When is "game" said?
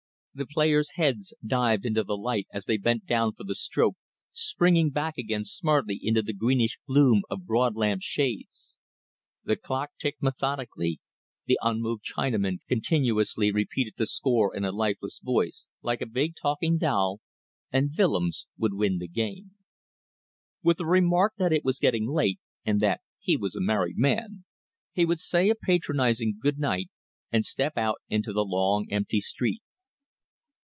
19.09-19.55